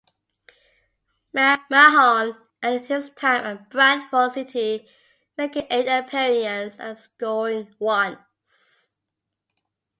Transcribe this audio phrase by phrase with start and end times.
[1.31, 4.87] McMahon ended his time at Bradford City,
[5.37, 8.93] making eight appearance and scoring once.